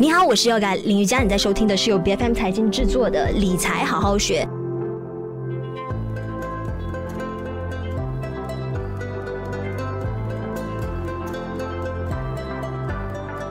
[0.00, 4.48] 你好，我是 Yoga 林瑜伽，你在收听的是由 BFM 财经制作的理财好好学。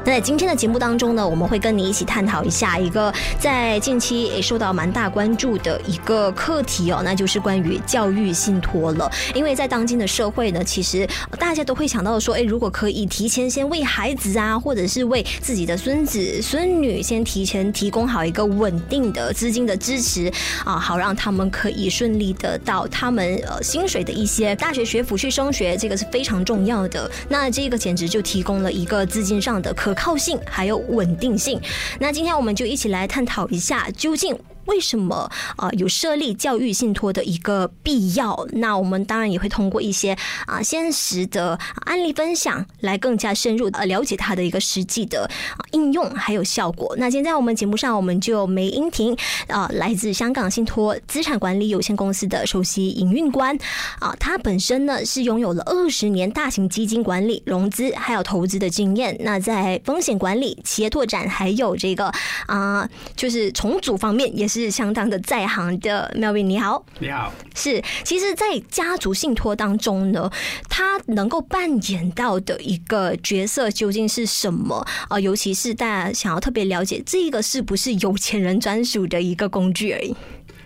[0.10, 9.08] 在今天的节目当中呢，我们会跟你一起探讨一下一个在近期也受到蛮大关注的一个课题哦，那就是关于教育信托了。
[9.36, 11.08] 因为在当今的社会呢，其实
[11.38, 20.32] 大家都会想到说，哎，如果可以提前先为孩子啊，或者是为自己的孙子孙女先提前提供好一个稳定的资金的支持
[20.66, 27.08] 啊，好让他们可以顺利得到他们呃薪水的一些大学学府去升学，这个是非常重要的。
[27.28, 31.60] 那这个简直就提供了一个资金上的可靠性还有稳定性，
[32.00, 34.34] 那今天我们就一起来探讨一下究竟。
[34.66, 38.48] 为什么啊、有设立教育信托的一个必要？
[38.54, 46.96] 那我们当然也会通过一些啊、现实的案例分享，来更加深入呃了解它的一个实际的、呃、应用还有效果。
[46.98, 53.58] 那现在我们节目上，我们就梅英婷啊、来自香港信托资产管理有限公司的首席营运官
[54.00, 59.18] 啊，他、本身呢是拥有了二十年大型基金管理、融资还有投资的经验。
[59.22, 62.12] 那在风险管理、企业拓展还有这个
[62.46, 64.59] 啊、就是重组方面也是。
[64.60, 67.34] 是相当的在行的，Melvin 你好，你好。
[67.56, 70.30] 是，其实，在家族信托当中呢，
[70.70, 75.20] 他能够扮演到的一个角色究竟是什么啊？
[75.20, 80.16] 尤其是大家想要特别了解，这个是不是有钱人专属的一个工具而已？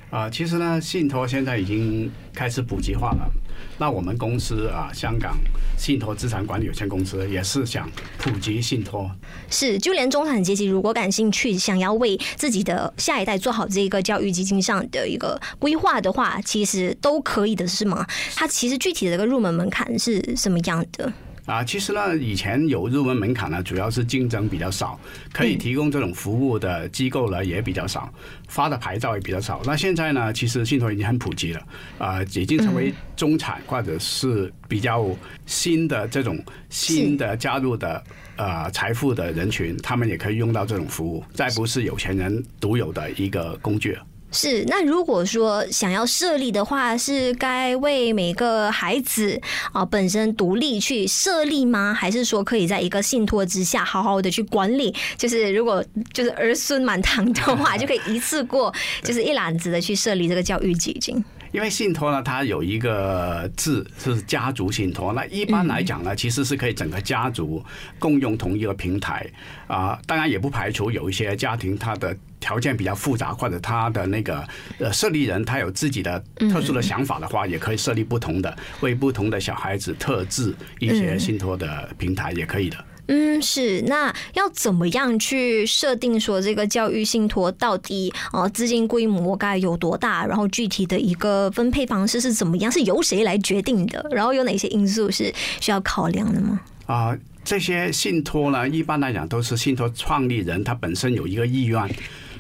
[0.10, 3.32] 啊，其实呢，信托现在已经开始普及化了。
[3.78, 5.36] 那我们公司啊，香港
[5.78, 9.10] 信托资产管理有限公司也是想普及信托。
[9.50, 18.06] 是，就连中产阶级如果感兴趣，想要为自己的下一代做好这个教育基金上的一个规划的话，其实都可以的，是吗？
[18.36, 21.12] 它其实具体的这个入门门槛是什么样的？
[21.46, 24.98] 啊，其实呢，以前有入门门槛呢，主要是竞争比较少，
[25.34, 28.10] 可以提供这种服务的机构呢也比较少，
[28.48, 29.62] 发的牌照也比较少。
[29.66, 31.62] 那现在呢，其实信托已经很普及了，
[31.98, 35.06] 啊，已经成为中产或者是比较
[35.46, 38.02] 新的这种新的加入的
[38.38, 43.98] 呃财富的人群，他们也可以用到这种服务，再不是有钱人独有的一个工具。
[44.34, 49.40] 是，那如果说想要设立的话，是该为每个孩子
[49.72, 51.94] 啊本身独立去设立吗？
[51.94, 54.94] 还是说可以在一个信托之下好好的去管理？
[55.18, 58.74] 就是如果就是儿孙满堂的话，就可以一次过
[59.04, 61.24] 就是一揽子的去设立这个教育基金。
[61.54, 65.14] 因为信托呢，它有一个字是家族信托。
[65.14, 67.64] 那一般来讲呢，其实是可以整个家族
[68.00, 69.26] 共用同一个平台
[69.68, 69.98] 啊。
[70.08, 74.44] 当然也不排除有一些家庭它的条件比较复杂，或者他的那个
[74.80, 76.20] 呃设立人他有自己的
[76.50, 82.84] 特殊的想法的话，也可以设立不同的为不同的小孩子特制一些信托的平台，也可以的。
[83.08, 83.82] 嗯，是。
[83.82, 90.26] 那要怎么样去设定说这个教育信托到底呃资金规模该有多大？
[90.26, 92.72] 然后具体的一个分配方式是怎么样？
[92.72, 94.06] 是由谁来决定的？
[94.12, 96.62] 然后有哪些因素是需要考量的吗？
[96.86, 101.82] 啊，这些信托呢，一般来讲都是信托创立人他本身有一个意愿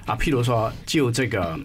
[0.06, 1.60] 啊，譬如说就这个。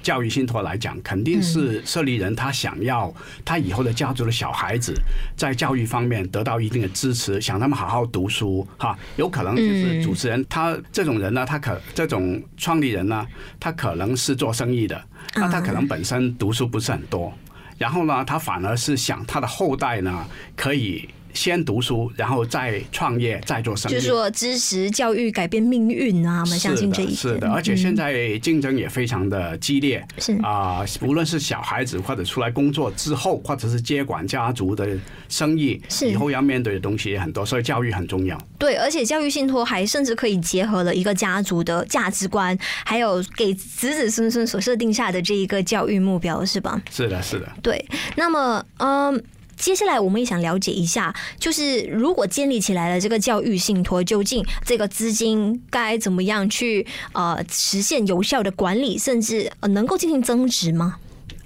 [0.00, 3.12] 教育信托来讲，肯定是设立人他想要
[3.44, 4.94] 他以后的家族的小孩子
[5.36, 8.96] 在教育方面得到一定的支持，想他们好好读书哈。
[9.16, 13.26] 有可能就是主持人他这种人呢，他可这种创立人呢，
[13.60, 17.30] 他可能是做生意的，那他可能本身读书不是很多，
[17.76, 20.24] 然后呢，他反而是想他的后代呢
[20.56, 21.06] 可以。
[21.38, 23.94] 先读书，然后再创业，再做生意。
[23.94, 26.40] 就是说，知识教育改变命运啊！
[26.40, 27.16] 我们相信这一点。
[27.16, 30.04] 是的，而且现在竞争也非常的激烈。
[30.18, 34.88] 是啊，无论是小孩子或者出来工作之后，或者是接管家族的
[35.28, 38.36] 生意，以后要面对的东西也很多，所以教育很重要。
[38.58, 46.82] 对，而且教育信托还甚至可以结合了一个家族的价值观，还有给子子孙孙所设定下的这一个教育目标，是吧？
[46.90, 47.48] 是的，是的。
[47.62, 49.22] 对，那么，嗯。
[49.58, 60.96] 接下来我们也想了解一下，就是如果建立起来了这个教育信托，究竟这个资金该怎么样去呃实现有效的管理，甚至呃能够进行增值吗？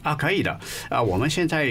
[0.02, 0.60] 啊，可以的。
[0.90, 1.69] 啊，我们现在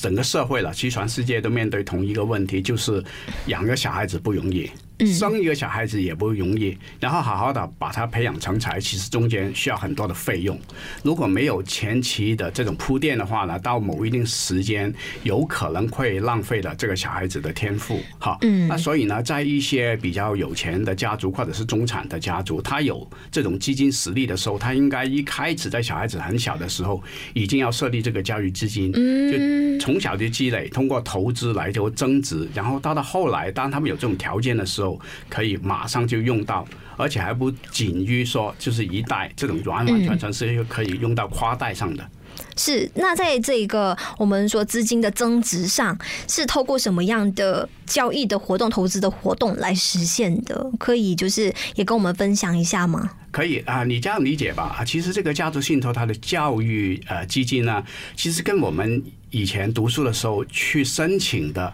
[0.00, 3.04] 整个社会了，其实全世界都面对同一个问题，就是
[3.46, 4.70] 养个小孩子不容易。
[5.00, 10.56] 生一个小孩子也不容易，然后好好的把他培养成才，其实中间需要很多的费用。
[11.02, 14.92] 如果没有前期的这种铺垫的话呢，到某一定时间，
[15.24, 18.00] 有可能会浪费了这个小孩子的天赋。
[18.20, 27.02] 哈，嗯，那所以呢，在一些比较有钱的家族或者是中产的家族，他有这种基金实力的时候，他应该一开始在小孩子很小的时候，
[27.32, 34.83] 已经要设立这个教育基金，就从小就积累，通过投资来就增值，然后到了后来，当他们有这种条件的时候。
[34.84, 36.66] 候，可以马上就用到，
[36.96, 42.08] 而且还不仅于说就是一代这种完完全全是一个可以用到跨代上的。
[42.56, 45.96] 是，那在这个我们说资金的增值上，
[46.28, 50.70] 是透过什么样的交易的活动、投资的活动来实现的？
[50.78, 53.10] 可以就是也跟我们分享一下吗？
[53.30, 54.82] 可以啊，你这样理解吧。
[54.84, 57.82] 其实这个家族信托它的教育呃基金呢，
[58.16, 61.72] 其实跟我们以前读书的时候去申请的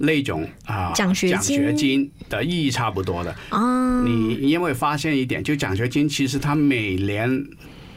[0.00, 4.02] 那种啊奖学奖学金的意义差不多的啊。
[4.02, 7.44] 你因为发现一点，就奖学金其实它每年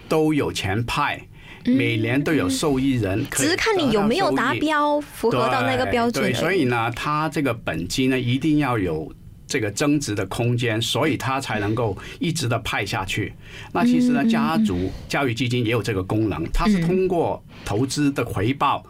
[0.07, 1.19] 都有钱派。
[1.65, 6.21] 每年都有受益人，只是看你有没有达标，符合到那个标准。
[6.21, 9.09] 对，所以呢，它这个本金呢，一定要有
[9.47, 13.31] 这个增值的空间，所以它才能够一直的派下去。
[13.71, 18.85] 那其实呢，家族教育基金也有这个功能，它是通过投资的回报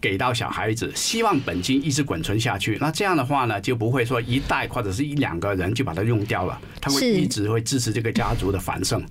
[0.00, 2.76] 给到小孩子，希望本金一直滚存下去。
[2.80, 9.04] 那这样的话呢，就不会说一代或者是一两个人就把它用掉了，他会一直会支持这个家族的繁盛。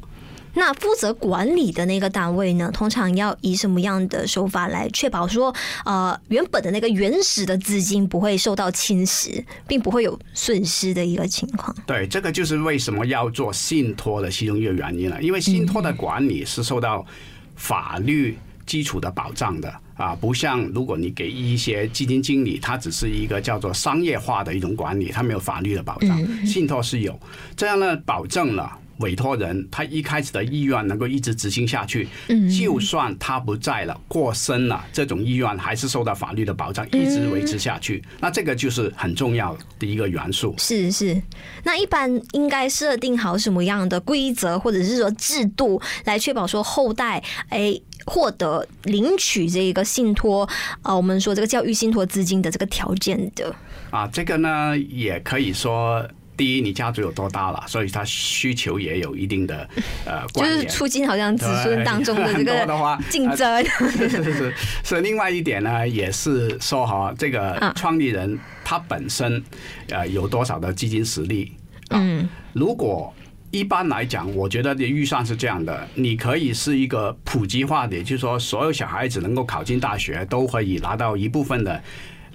[0.58, 5.54] 那负责管理的那个单位呢，通常要以什么样的手法来确保说，
[5.84, 11.76] 呃，原本的那个原始的资金不会受到侵蚀，并不会有损失的一个情况？
[11.86, 15.22] 对，这个就是为什么要做信托的其中一个原因了。
[15.22, 17.06] 因为信托的管理是受到
[17.58, 26.46] 法律基础的保障的啊，不像如果你给一些基金经理，他只是一个叫做商业化的一种管理，他没有法律的保障。
[26.46, 27.20] 信托是有，
[27.56, 28.80] 这样呢，保证了。
[29.00, 32.08] 委托人他一开始的意愿能够一直执行下去，
[32.58, 38.02] 就算他不在了、过身了，这种意愿还是受到法律的保障，一直维持下去。
[38.22, 40.56] 那这个就是很重要的一个元素。
[40.58, 41.22] 是是，
[41.66, 50.48] 那一般应该设定好什么样的规则或者是说制度，来确保说后代哎获得领取这个信托
[50.82, 53.56] 啊，我们说这个教育信托资金的这个条件的
[53.90, 56.08] 啊，这个呢也可以说。
[56.38, 57.64] 第一，你家族有多大了？
[57.66, 59.66] 所以他需求也有一定的
[60.06, 60.66] 呃 关联。
[60.66, 63.66] 就是出金好像子孙当中的这个竞争。
[63.90, 64.54] 是是
[64.84, 65.00] 是。
[65.00, 69.42] 另外一点呢，也是说哈，这个创立人他本身
[69.88, 71.54] 呃有多少的基金实力？
[71.92, 72.28] 嗯。
[72.52, 73.14] 如果
[73.58, 81.82] 一般来讲，我觉得的预算是这样的：你可以是一个普及化的，也就是说，所有小孩子能够考进大学，都可以拿到一部分的。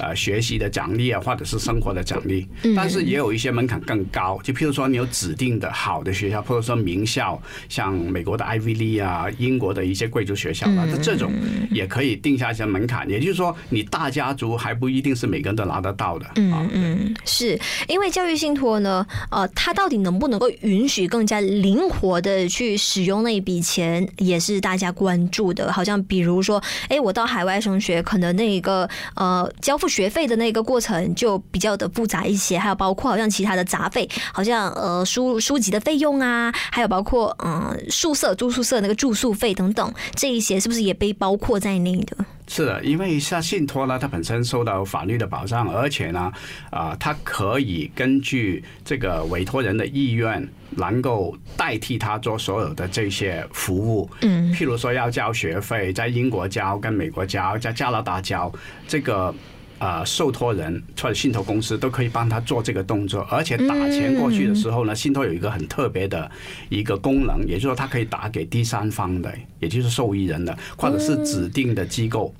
[0.00, 7.38] 呃，学习的奖励啊，或者是生活的奖励，但是也有一些门槛更高，就譬如说你有指定的好的学校，或者说名校，
[7.68, 11.30] 像美国的 Ivy League 啊，英国的一些贵族学校啊，这种
[11.70, 13.08] 也可以定下一些门槛。
[13.10, 16.26] 也就是说，你大家族还不一定是每个人都拿得到的。
[16.36, 25.70] 嗯嗯，是因为教育信托呢，呃，它到底能不能够允许更加灵活的去使用那一笔钱，也是大家关注的。
[25.70, 29.89] 好像比如说，哎，我到海外升学，可能那个呃交付。
[29.90, 42.24] 学费的那个过程就比较的复杂一些，还有包括好像其他的杂费，好像呃书书籍的费用啊，还有包括嗯、呃、宿舍住宿舍那个住宿费等等，这一些是不是也被包括在内的？
[42.46, 46.32] 是的，因为像信托呢，它本身受到法律的保障，而且呢，
[46.70, 54.10] 啊、呃，它可以根据这个委托人的意愿，能够代替他做所有的这些服务。
[54.22, 58.52] 嗯，譬如说要交学费，在英国交，跟美国交，在加拿大交，
[58.88, 59.32] 这个。
[59.80, 66.30] 啊、呃，受托人或者信托公司都可以帮他做这个动作，而且打钱过去的时候呢，信托有一个很特别的
[66.68, 72.32] 一个功能，也就是说，它可以打给第三方的，也就是受益人的，或者是指定的机构。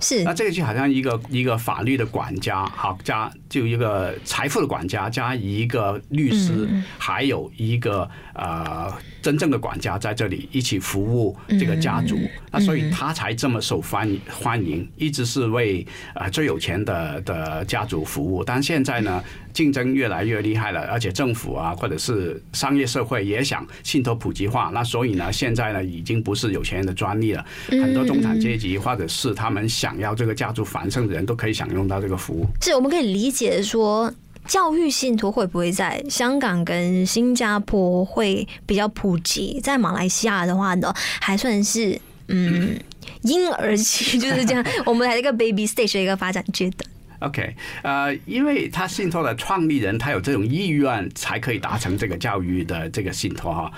[0.00, 6.66] 是，那这个就好像一个一个法律的管家，好加就一个财富的管家加一个律师，
[6.96, 8.90] 还有一个呃。
[9.22, 12.18] 真正的管家在这里一起服务这个家族，
[12.50, 18.42] 那所以他才这么受欢欢迎，一直是为啊最有钱的的家族服务。
[18.42, 32.44] 但现在呢，竞争越来越厉害了，而且政府啊或者是商业社会也想信托普及化，那所以呢，现在呢已经不是有钱人的专利了，很多中产阶级或者是他们想要这个家族繁盛的人都可以享用到这个服务。
[32.60, 34.12] 是，我们可以理解说。
[34.48, 39.60] 教育信托会不会在香港跟新加坡会比较普及？
[39.62, 41.96] 在马来西亚的话呢，还算是
[42.26, 42.76] 嗯
[43.22, 44.66] 婴儿期，就是这样。
[44.84, 46.90] 我们还是一个 baby stage 的一个发展阶段。
[47.20, 53.70] OK，呃，因为他信托的创立人他有这种意愿，才可以达成这个教育的这个信托哈。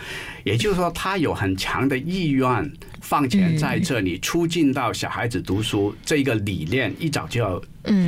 [0.45, 7.63] 也就是说，他有很强的意愿放钱在这里，促进到小孩子读书这个理念，一早就要。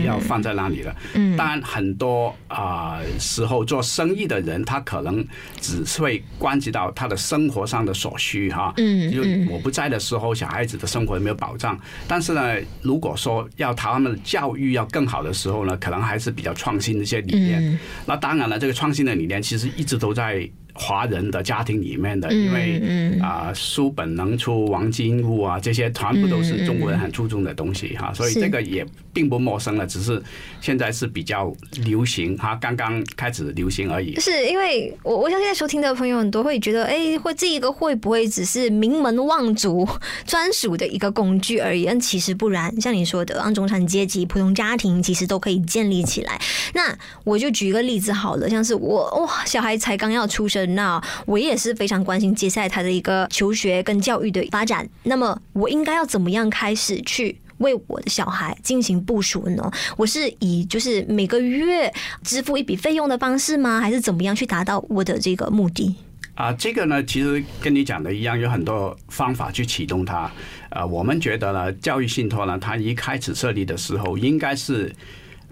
[0.04, 0.94] 要放在那里了。
[1.14, 5.26] 嗯，当然很多啊、呃、时候做生意的人，他可能
[5.60, 8.72] 只是会关系到他的生活上的所需哈。
[8.76, 11.78] 嗯，因为我不在的时候，小孩子的生活有没有保障？
[12.08, 17.78] 但是呢，如果说要他们的教育要更好的时候呢，可能还是比较创新的一些理念。
[18.06, 20.48] 那当然了，这个创新的理念其实一直都在。
[20.78, 30.22] 华人的家庭里面的，因为啊，书本能出王金屋啊，这些全部都是中国人很注重的东西哈，所以这个也并不陌生了，只是
[30.60, 31.50] 现在是比较
[31.84, 34.20] 流行哈，刚刚开始流行而已。
[34.20, 39.88] 是因为我我相信在收听的朋友很多会觉得，哎，会这一个会不会只是名门望族
[40.26, 41.86] 专属的一个工具而已？
[41.86, 46.38] 但其实不然，像你说的，让中产阶级、普通家庭其实都可以建立起来。
[46.74, 50.65] 那我就举一个例子好了，像是我哇，小孩才刚要出生。
[50.74, 54.88] 那我也是非常关心接下来他的一个求学跟教育的发展。
[55.04, 59.70] 那么我应该要怎么样开始去为我的小孩进行部署呢？
[59.96, 61.92] 我是以就是每个月
[62.22, 63.80] 支付一笔费用的方式吗？
[63.80, 65.96] 还是怎么样去达到我的这个目的？
[66.34, 70.30] 啊，这个呢，其实跟你讲的一样，有很多方法去启动它。
[70.68, 74.94] 呃，我们觉得呢，教育信托呢，它一开始设立的时候，应该是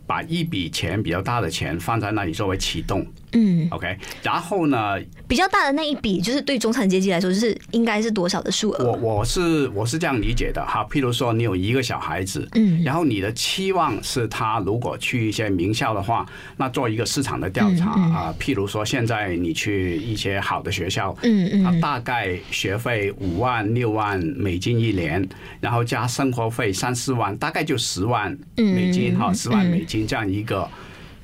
[0.07, 3.07] 把一笔钱比较大的钱放在那里作为启动。
[3.35, 4.99] 嗯，OK，然后呢，
[5.29, 8.85] 比较大的那一笔，就是对中产阶级来说，就是应该是多少的数额？
[8.85, 10.87] 我我是我是这样理解的哈。
[10.91, 16.25] 譬如说，你有一个小孩子，嗯，然后你的期望是他如果去一些名校的话，
[16.57, 18.35] 那做一个市场的调查啊。
[18.39, 25.29] 譬如说，现在你去一些好的学校，嗯嗯，它大概学费五万六万美金一年，
[25.61, 30.69] 然后加生活费三四万，大概就十万美金哈，十万美金这样一个。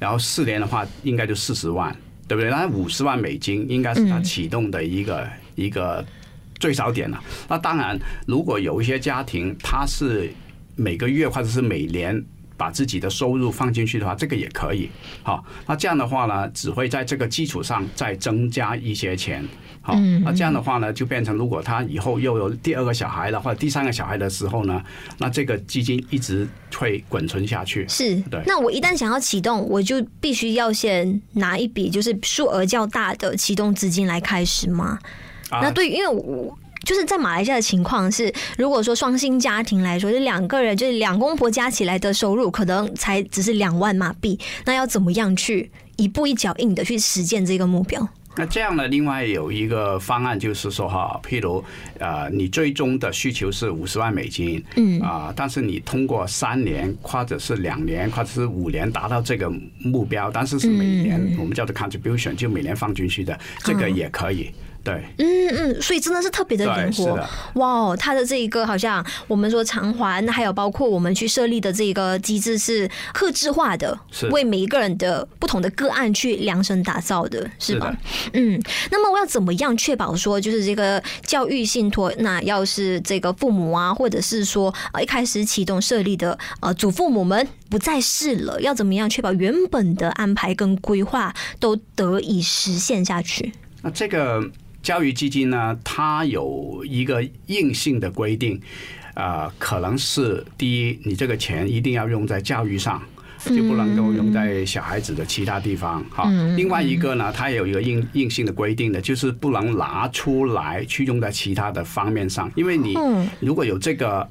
[0.00, 1.94] 然后四年的话，应该就四十万，
[2.26, 2.50] 对不对？
[2.50, 6.04] 那五十万美金应该是他启动的一个、一个
[6.58, 7.22] 最少点了。
[7.48, 10.32] 那当然，如果有一些家庭，他是
[10.74, 12.24] 每个月或者是每年
[12.60, 14.90] 把自己的收入放进去的话，这个也可以。
[15.22, 19.42] 好，那这样的话呢，只会在这个基础上再增加一些钱。
[19.80, 24.84] 好，那这样的话呢，就变成如果他以后又有第二个小孩了，或者第三个小孩的时候呢，
[25.16, 27.88] 那这个基金一直会滚存下去。
[27.88, 28.42] 是，对。
[28.44, 34.98] 那我一旦想要启动，我就必须要先拿一笔就是数额较大的启动资金来开始吗？
[35.48, 48.08] 啊、那对，因为我就是在马来西亚的情况是，如果说双薪家庭来说，就两个人就是两公婆加起来的收入可能才只是两万马币，那要怎么样去一步一脚印的去实现这个目标？
[48.36, 48.86] 那这样呢？
[48.86, 51.62] 另外有一个方案就是说哈，譬如
[51.98, 64.50] 呃，你最终的需求是五十万美金，嗯啊，但是你通过三年或者是两年或者是五年达到这个目标，但是是每年我们叫做 contribution，就每年放进去的，这个也可以。
[64.82, 67.94] 对，嗯嗯，所以真的是特别的灵活，哇！
[67.96, 77.94] 它的这一个好像我们说偿还，还有包括我们去设立的这个机制是克制化的，是为每一个人的不同的个案去量身打造的，是吧？
[78.06, 78.58] 是嗯，
[78.90, 93.52] 那么我要怎么样确保说，就是这个教育信托，那要是这个父母啊，或者是说呃一开始启动设立的呃祖父母们不在世了，要怎么样确保原本的安排跟规划都得以实现下去？
[93.82, 94.42] 那这个。
[94.82, 98.60] 教育基金呢，它有一个硬性的规定，
[99.14, 103.02] 呃，可能是第一，你这个钱一定要用在教育上，
[103.44, 106.04] 就不能够用在小孩子的其他地方。
[106.10, 112.94] 哈，另外一个呢，它也有一个硬硬性的规定的，就是不能拿出来去用在其他的方面上，因为你
[113.40, 114.28] 如果有这个。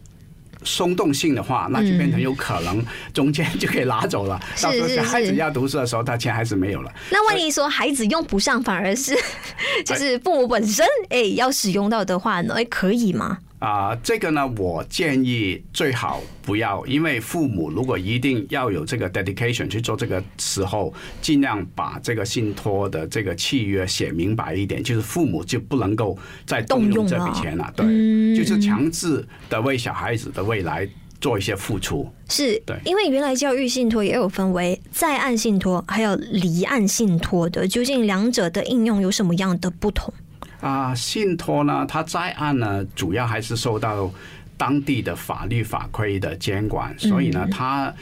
[0.63, 4.39] 松动性的话，那就变成有可能中间就可以拿走了。
[4.61, 6.91] 到时候小孩子要读书的时候，他钱还是没有了。
[7.11, 9.15] 那万一说孩子用不上，反而是
[9.85, 12.53] 就是父母本身哎要使用到的话呢？
[12.57, 13.37] 哎，可以吗？
[13.59, 27.85] 啊，这个呢，我建议最好不要，因为父母如果一定要有这个 dedication 去做这个时候，尽量把这个信托的这个契约写明白一点，就是父母就不能够再动用这笔钱了，对，
[28.33, 30.87] 就是强制的为小孩子的未来
[31.19, 32.09] 做一些付出。
[32.29, 40.13] 是，对，因为原来教育信托也有分为在岸信托还有离岸信托的，究竟两者的应用有什么样的不同？
[40.61, 44.11] 啊，信托呢，它在案呢，主要还是受到
[44.57, 47.93] 当地的法律法规的监管，所以呢，它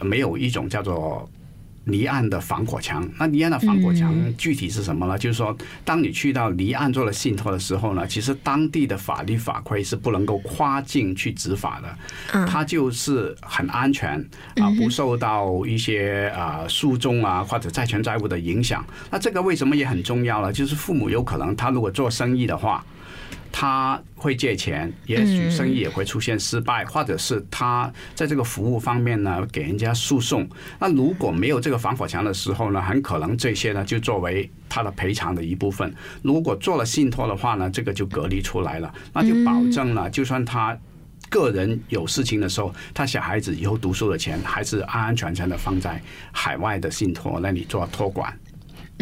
[0.00, 1.28] 没有一种叫做。
[1.84, 5.18] 离岸的防火墙，那离岸的防火墙具体是什么呢？
[5.18, 14.18] 就是说，当你去到离岸做了信托的时候呢，其实当地的法律法规是不能够跨境去执法的，它就是很安全
[14.56, 18.84] 啊，不受到一些啊诉讼啊或者债权债务的影响。
[19.10, 20.52] 那这个为什么也很重要呢？
[20.52, 22.84] 就是父母有可能他如果做生意的话。
[23.52, 30.48] 他会借钱，也许生意也会出现失败，或者是他在这个服务方面呢给人家诉讼。
[30.80, 35.94] 那如果没有这个防火墙的时候呢，很可能这些呢就作为他的赔偿的一部分。
[36.22, 40.76] 如果做了信托的话呢，这个就隔离出来了，那就保证了，就算他。
[41.30, 45.98] 个人有事情的时候，他小孩子以后读书的钱还是安安全全的放在
[46.30, 48.38] 海外的信托那里做托管。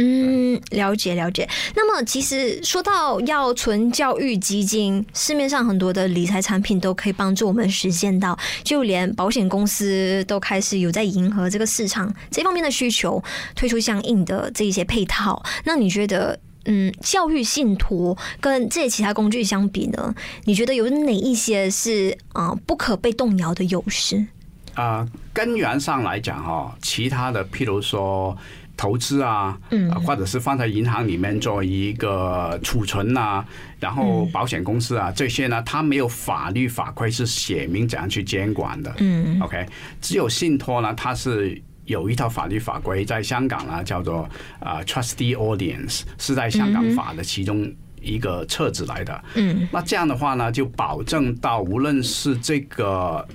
[0.02, 1.46] 嗯，了解了解。
[1.76, 13.22] 那么，其实说到要存教育基金，市面上很多的理财产品都可以帮助我们实现到，就连保险公司都开始有在迎合这个市场这方面的需求，
[13.54, 15.42] 推出相应的这一些配套。
[15.64, 16.40] 那你觉得？
[16.66, 20.14] 嗯，教育信托跟这些其他工具相比呢，
[20.44, 24.26] 你觉得有哪一些是啊不可被动摇的优势？
[24.74, 28.36] 啊，根源上来讲哈，其他的譬如说
[28.80, 33.44] 投资啊，嗯，或者是放在银行里面做一个储存啊，
[33.78, 39.66] 然后保险公司啊这些呢，它没有法律法规是写明怎样去监管的，嗯，OK，
[40.00, 41.60] 只有信托呢，它是。
[41.86, 44.28] 有一套法律法规在香港呢，叫做
[44.60, 47.68] 啊 trustee ordinance，是在香港法的其中
[48.00, 49.24] 一个册子来的。
[49.34, 53.26] 嗯，那这样的话呢，就保证到无论是这个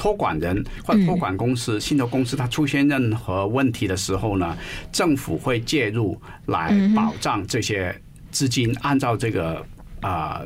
[0.00, 4.56] 托管人或者托管公司、信托公司，它出现任何问题的时候呢，
[4.90, 7.94] 政府会介入来保障这些
[8.30, 9.62] 资金，按照这个
[10.00, 10.40] 啊。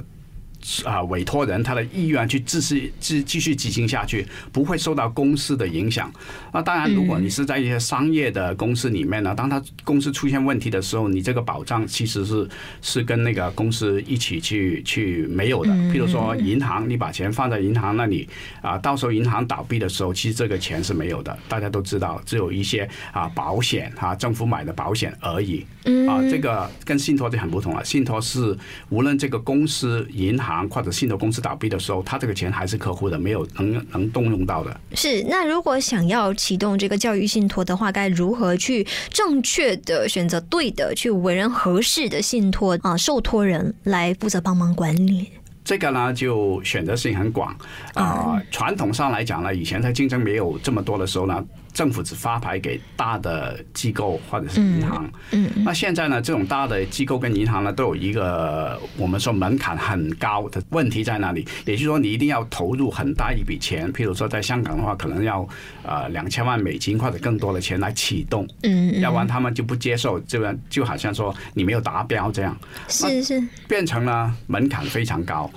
[0.85, 6.11] 啊，委托人他的意愿去继续继继续执行下去，不会受到公司的影响。
[6.53, 12.49] 那当然，如果你是在一些商业的公司里面呢，当他公司出现问题的时候，你这个保障其实是
[12.81, 15.71] 是跟那个公司一起去去没有的。
[15.93, 18.27] 譬如说银行，你把钱放在银行那里
[18.63, 21.39] 啊，到时候银行倒闭的时候，其实这个钱是没有的。
[21.47, 25.67] 大家都知道，只有一些啊保险啊，政府买的保险而已。
[26.09, 27.85] 啊，这个跟信托就很不同了。
[27.85, 28.57] 信托是
[28.89, 30.54] 无论这个公司银行。
[30.71, 34.81] 或者信托公司倒闭的时候，他这个钱还是客户的，没有能能动用到的。
[34.95, 45.29] 是，那如果想要启动这个教育信托的话，该如何去正确的选择对的、去为人合适的信托啊受托人来负责帮忙管理？
[45.65, 47.57] 这个呢，就选择性很广
[47.95, 48.41] 啊。
[48.51, 51.45] 传统上来讲呢，以前在竞争没有这么多的时候呢。
[51.75, 61.45] 政府只发牌给大的机构或者是银行，嗯，嗯，那现在呢，这种大的机构跟银行呢，都有一个我们说门槛很高的问题在哪里？
[61.65, 65.45] 也就是说，你一定要投入很大一笔钱，譬如说在香港的话，可能要
[65.83, 75.51] 呃两千万美金或者更多的钱来启动，嗯，嗯，要不然他们就不接受，这边就好像说你没有达标这样，是是，变成了门槛非常高。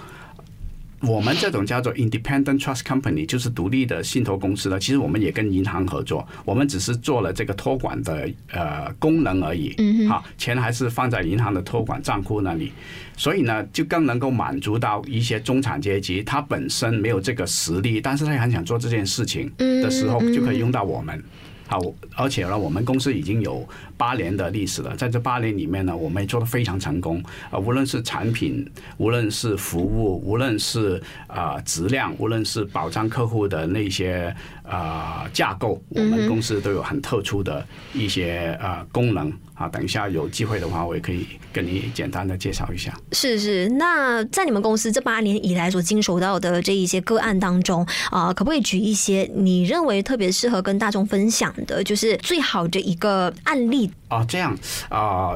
[1.01, 4.79] 我们这种叫做 Independent Trust Company，就是独立的信托公司呢。
[4.79, 9.75] 其实我们也跟银行合作，我们只是做了这个托管的呃功能而已。
[9.77, 12.71] 嗯好，钱还是放在银行的托管账户那里，
[13.15, 21.23] 所以呢，就更能够满足到一些中产阶级，他本身没有这个实力，但是他很想做这件事情的时候，就可以用到我们。
[21.67, 21.81] 好，
[22.15, 27.21] 而且呢，我们公司已经有八年的历史了，在这八年里面呢，我们也做的非常成功。
[27.51, 28.65] 啊，无论是产品，
[28.97, 34.33] 无论是服务，无论是啊质量，无论是保障客户的那些
[34.67, 39.31] 啊架构，我们公司都有很特殊的一些呃功能。
[39.57, 42.95] 啊，等一下有机会的话，我也可以跟你简单的介绍一下。
[43.11, 53.89] 是是，那在你们公司这八年以来所经手到的这一些个案当中啊，可不可以举一些你认为特别适合跟大众分享的，就是最好的一个案例？
[54.09, 54.55] 啊，这样
[54.89, 55.33] 啊，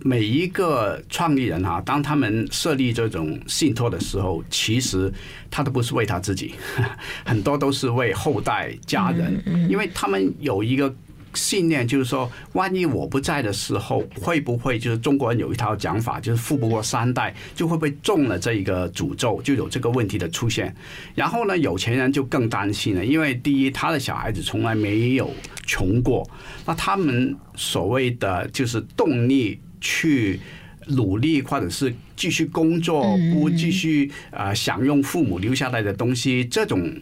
[0.00, 5.12] 每一个创立人哈，当他们设立这种信托的时候，其实
[5.50, 6.54] 他都不是为他自己，
[7.24, 10.94] 很多都是为后代家人，因为他们有一个。
[11.34, 20.74] 信念就是说，万一我不在的时候，会不会就是中国人有一套讲法，就是富不过三代，就会不会中了这一个诅咒，就有这个问题的出现。
[21.14, 25.30] 然后呢，有钱人就更担心了，因为第一，他的小孩子从来没有
[25.66, 26.26] 穷过，
[26.64, 30.40] 那他们所谓的就是动力去
[30.88, 36.92] 努力，或者是继续工作，不继续啊享用父母留下来的东西，这种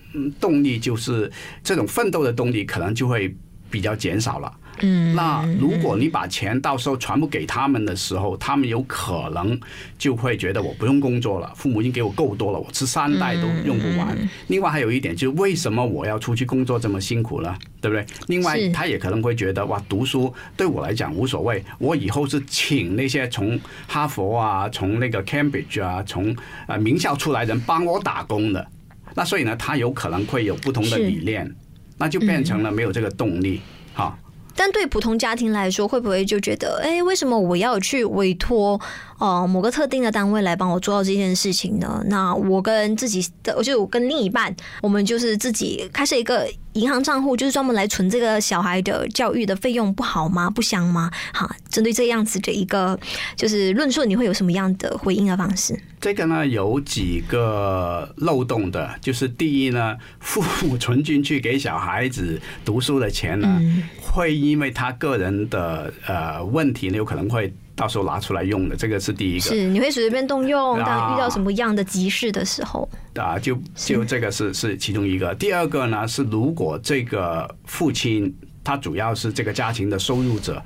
[0.41, 1.31] 动力就是
[1.63, 3.35] 这种奋斗的动力，可能就会。
[3.71, 9.59] 比较减少了，嗯，那如果你把钱到时候全部给他们的时候，他们有可能
[9.97, 14.17] 就会觉得我不用工作了，父母已经给我够多了，我吃三代都用不完。
[14.49, 17.55] 另外还有一点就是，为什么我要出去工作这么辛苦呢？
[17.81, 18.05] 对不对？
[18.27, 26.35] 另外他也可能会觉得哇，读书对我来讲无所谓，我以后是请那些从哈佛啊、从那个 Cambridge 啊、从
[26.67, 28.67] 呃名校出来的人帮我打工的。
[29.15, 31.55] 那所以呢，他有可能会有不同的理念。
[31.97, 33.61] 那就变成了没有这个动力，
[33.95, 34.24] 哈、嗯。
[34.57, 38.81] 但对普通家庭来说，会不会就觉得，哎，为什么我要去委托
[39.19, 50.51] 呃某个特定的单位来帮我做到这件事情呢，那我跟自己的，我就我跟另一半，我们就是自己开设一个银行账户，就是专门来存这个小孩的教育的费用，不好吗？
[50.51, 51.11] 不香吗？
[51.33, 52.99] 哈，针对这样子的一个
[53.37, 55.79] 就是论述，你会有什么样的回应的方式？
[56.01, 69.41] 这个呢，有几个漏洞的，就是第一呢，父母存进去给小孩子读书的钱呢，嗯、会因为他个人的呃问题呢，有可能会到时候拿出来用的，这个是第一个。
[69.41, 72.89] 是，你会随便动用，当遇到什么样的急事的时候。
[73.15, 75.35] 啊，就就这个是是其中一个。
[75.35, 80.63] 第二个呢，是如果这个父亲他主要是这个家庭的收入者，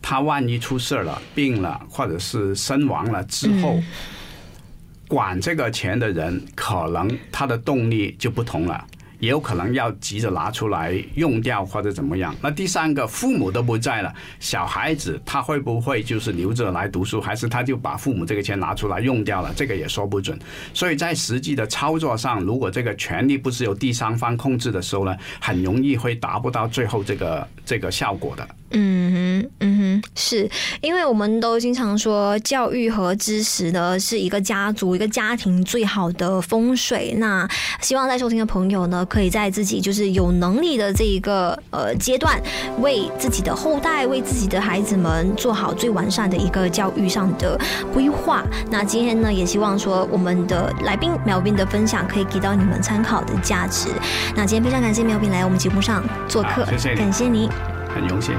[0.00, 3.74] 他万一出事了、病了，或者是身亡了之后。
[3.74, 3.84] 嗯
[5.08, 8.82] 管这个钱的人，可能他的动力就不同了。
[9.22, 12.34] 也有可能要急着拿出来用掉或者怎么样。
[12.42, 19.54] 那第三个，父母都不在了，小孩子他会不会就是留着来读书，还是他就把父母这个钱拿出来用掉了？
[19.54, 20.36] 这个也说不准。
[20.74, 28.48] 所以在实际的操作上，如果这个权利不是由第三方控制的时候呢，很容易会达不到最后这个这个效果的。
[28.72, 30.48] 嗯哼，嗯哼，是
[30.80, 37.14] 因为我们都经常说，教育和知识呢是一个家族、一个家庭最好的风水。
[37.18, 37.48] 那
[37.80, 42.40] 希望在收听的朋友呢，可以在自己就是有能力的这一个呃阶段，
[42.80, 47.58] 为自己的后代、为自己的孩子们做好最完善的一个教育上的
[47.92, 48.42] 规划。
[48.70, 53.88] 那今天呢，也希望说我们的来宾苗斌的分享可以给到你们参考的价值。
[54.34, 57.48] 那今天非常感谢苗斌来我们节目上做客，谢谢，感谢你，
[57.94, 58.34] 很荣幸。